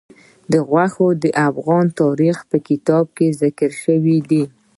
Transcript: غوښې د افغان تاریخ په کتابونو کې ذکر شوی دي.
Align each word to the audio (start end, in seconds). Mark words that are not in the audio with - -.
غوښې 0.67 1.09
د 1.23 1.25
افغان 1.47 1.85
تاریخ 2.01 2.37
په 2.49 2.57
کتابونو 2.67 3.13
کې 3.17 3.27
ذکر 3.41 3.69
شوی 3.83 4.17
دي. 4.29 4.43